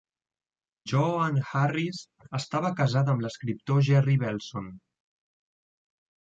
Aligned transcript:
Jo 0.91 1.01
Ann 1.25 1.35
Harris 1.59 1.99
estava 2.39 2.71
casada 2.79 3.13
amb 3.15 3.27
l'escriptor 3.27 3.85
Jerry 3.91 4.17
Belson. 4.25 4.73